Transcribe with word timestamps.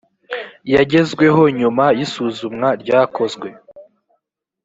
yagezweho 0.73 1.41
nyuma 1.59 1.85
y’ 1.97 1.99
isuzumwa 2.05 2.67
ryakozwe 2.81 3.47